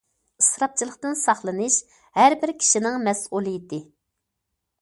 [0.43, 1.77] ئىسراپچىلىقتىن ساقلىنىش
[2.21, 3.85] ھەر بىر كىشىنىڭ مەسئۇلىيىتى.